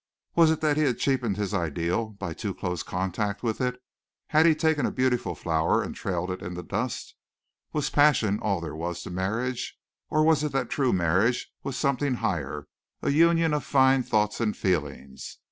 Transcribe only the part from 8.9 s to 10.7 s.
to marriage? Or was it